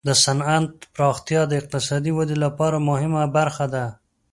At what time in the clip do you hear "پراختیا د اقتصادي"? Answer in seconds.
0.93-2.11